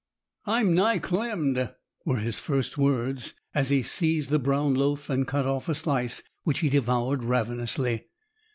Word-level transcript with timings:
'I'm 0.47 0.73
nigh 0.73 0.97
clemmed,' 0.97 1.75
were 2.05 2.17
his 2.17 2.39
first 2.39 2.75
words, 2.75 3.35
as 3.53 3.69
he 3.69 3.83
seized 3.83 4.31
the 4.31 4.39
brown 4.39 4.73
loaf 4.73 5.11
and 5.11 5.27
cut 5.27 5.45
off 5.45 5.69
a 5.69 5.75
slice, 5.75 6.23
which 6.41 6.57
he 6.61 6.69
devoured 6.69 7.23
ravenously. 7.23 8.07